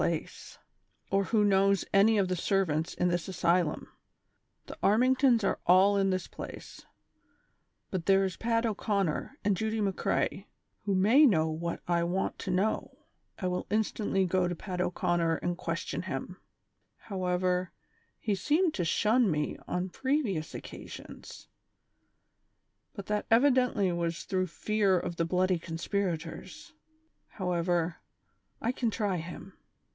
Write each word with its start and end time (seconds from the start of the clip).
173 0.01 0.23
place, 0.23 0.57
or 1.11 1.25
who 1.25 1.43
knows 1.45 1.85
any 1.93 2.17
of 2.17 2.27
the 2.27 2.35
servants 2.35 2.95
in 2.95 3.09
this 3.09 3.27
asylum. 3.27 3.87
The 4.65 4.75
Armingtons 4.81 5.43
are 5.43 5.59
all 5.67 5.95
in 5.95 6.09
this 6.09 6.25
place, 6.27 6.87
but 7.91 8.07
there 8.07 8.23
is 8.23 8.35
Pat 8.35 8.65
O'Conner 8.65 9.37
and 9.45 9.55
Judy 9.55 9.79
McCrea, 9.79 10.47
who 10.85 10.95
may 10.95 11.27
know 11.27 11.51
what 11.51 11.81
I 11.87 12.03
want 12.03 12.39
to 12.39 12.49
know; 12.49 13.05
I 13.37 13.45
will 13.47 13.67
instantly 13.69 14.25
go 14.25 14.47
to 14.47 14.55
Pat 14.55 14.81
O 14.81 14.89
'Conner 14.89 15.35
and 15.35 15.55
question 15.55 16.01
him; 16.01 16.41
however, 16.97 17.71
he 18.17 18.33
seemed 18.33 18.73
to 18.73 18.83
shun 18.83 19.29
me 19.29 19.55
on 19.67 19.89
previous 19.89 20.53
occa 20.53 20.89
sions; 20.89 21.47
but 22.93 23.05
that 23.05 23.27
evidently 23.29 23.91
was 23.91 24.23
through 24.23 24.47
fear 24.47 24.97
of 24.99 25.17
the 25.17 25.25
bloody 25.25 25.59
conspirators; 25.59 26.73
however, 27.27 27.97
I 28.59 28.71
can 28.71 28.89
try 28.89 29.17
him. 29.17 29.53